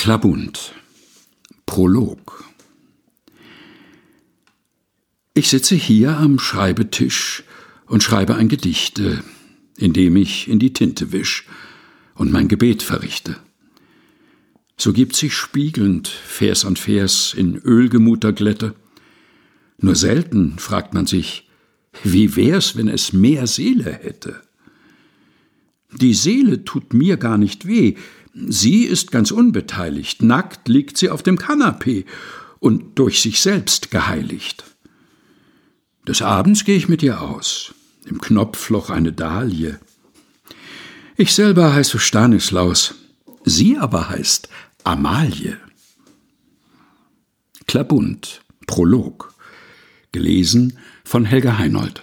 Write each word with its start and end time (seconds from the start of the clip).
Klabund 0.00 0.72
Prolog 1.66 2.42
Ich 5.34 5.50
sitze 5.50 5.74
hier 5.74 6.16
am 6.16 6.38
Schreibetisch 6.38 7.44
und 7.84 8.02
schreibe 8.02 8.34
ein 8.36 8.48
Gedichte, 8.48 9.22
indem 9.76 10.16
ich 10.16 10.48
in 10.48 10.58
die 10.58 10.72
Tinte 10.72 11.12
wisch 11.12 11.46
und 12.14 12.32
mein 12.32 12.48
Gebet 12.48 12.82
verrichte. 12.82 13.36
So 14.78 14.94
gibt 14.94 15.16
sich 15.16 15.34
spiegelnd 15.34 16.08
Vers 16.08 16.64
an 16.64 16.76
Vers 16.76 17.34
in 17.36 17.58
ölgemuter 17.58 18.32
Glätte. 18.32 18.74
Nur 19.76 19.96
selten 19.96 20.58
fragt 20.58 20.94
man 20.94 21.04
sich, 21.04 21.46
wie 22.04 22.36
wär's, 22.36 22.74
wenn 22.74 22.88
es 22.88 23.12
mehr 23.12 23.46
Seele 23.46 23.92
hätte? 23.92 24.40
Die 25.92 26.14
Seele 26.14 26.64
tut 26.64 26.94
mir 26.94 27.16
gar 27.16 27.38
nicht 27.38 27.66
weh, 27.66 27.96
Sie 28.34 28.84
ist 28.84 29.10
ganz 29.10 29.30
unbeteiligt, 29.30 30.22
nackt 30.22 30.68
liegt 30.68 30.96
sie 30.96 31.10
auf 31.10 31.22
dem 31.22 31.38
Kanapee 31.38 32.04
und 32.58 32.98
durch 32.98 33.20
sich 33.20 33.40
selbst 33.40 33.90
geheiligt. 33.90 34.64
Des 36.06 36.22
Abends 36.22 36.64
gehe 36.64 36.76
ich 36.76 36.88
mit 36.88 37.02
ihr 37.02 37.20
aus, 37.20 37.74
im 38.06 38.20
Knopfloch 38.20 38.90
eine 38.90 39.12
Dahlie. 39.12 39.78
Ich 41.16 41.34
selber 41.34 41.74
heiße 41.74 41.98
Stanislaus, 41.98 42.94
sie 43.44 43.76
aber 43.78 44.08
heißt 44.08 44.48
Amalie. 44.84 45.58
Klabund, 47.66 48.42
Prolog, 48.66 49.34
gelesen 50.12 50.78
von 51.04 51.24
Helga 51.24 51.58
Heinold. 51.58 52.02